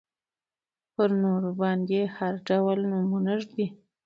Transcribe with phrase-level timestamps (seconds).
[0.93, 3.67] په نورو باندې هر ډول نومونه ږدي.